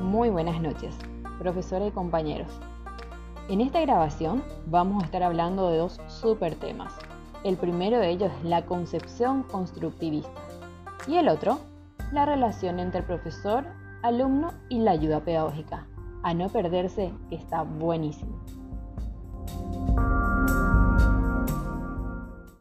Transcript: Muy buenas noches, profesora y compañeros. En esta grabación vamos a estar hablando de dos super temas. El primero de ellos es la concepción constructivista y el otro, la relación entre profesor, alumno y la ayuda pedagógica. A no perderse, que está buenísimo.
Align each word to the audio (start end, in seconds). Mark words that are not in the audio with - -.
Muy 0.00 0.30
buenas 0.30 0.62
noches, 0.62 0.96
profesora 1.38 1.86
y 1.86 1.90
compañeros. 1.90 2.48
En 3.50 3.60
esta 3.60 3.82
grabación 3.82 4.42
vamos 4.66 5.02
a 5.02 5.04
estar 5.04 5.22
hablando 5.22 5.68
de 5.68 5.76
dos 5.76 6.00
super 6.08 6.54
temas. 6.54 6.94
El 7.44 7.58
primero 7.58 7.98
de 7.98 8.08
ellos 8.08 8.32
es 8.38 8.44
la 8.44 8.64
concepción 8.64 9.42
constructivista 9.42 10.40
y 11.06 11.16
el 11.16 11.28
otro, 11.28 11.58
la 12.12 12.24
relación 12.24 12.80
entre 12.80 13.02
profesor, 13.02 13.66
alumno 14.02 14.54
y 14.70 14.78
la 14.78 14.92
ayuda 14.92 15.20
pedagógica. 15.20 15.86
A 16.22 16.32
no 16.32 16.48
perderse, 16.48 17.12
que 17.28 17.36
está 17.36 17.62
buenísimo. 17.62 18.40